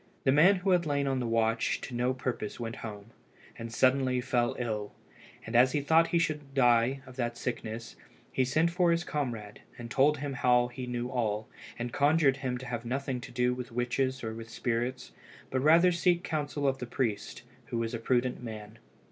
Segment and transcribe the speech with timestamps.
[0.23, 3.11] The man who had lain on the watch to no purpose went home,
[3.55, 4.95] and suddenly fell ill;
[5.45, 7.95] and as he thought he should die of that sickness,
[8.31, 12.53] he sent for his comrade, and told him how he knew all, and conjured him
[12.53, 15.11] not to have anything to do with witches or with spirits,
[15.51, 18.79] but rather to seek counsel of the priest, who was a prudent man.